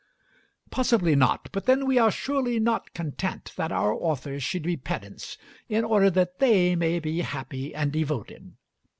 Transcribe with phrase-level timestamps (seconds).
[0.71, 5.37] Possibly not; but then we are surely not content that our authors should be pedants
[5.69, 8.55] in order that they may be happy and devoted.